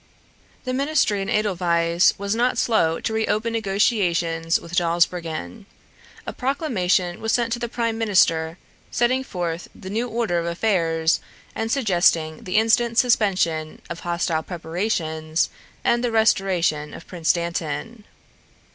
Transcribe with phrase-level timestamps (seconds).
[0.63, 5.67] The ministry in Edelweiss was not slow to reopen negotiations with Dawsbergen.
[6.25, 8.57] A proclamation was sent to the prime minister,
[8.89, 11.19] setting forth the new order of affairs
[11.53, 15.49] and suggesting the instant suspension of hostile preparations
[15.83, 18.03] and the restoration of Prince Dantan.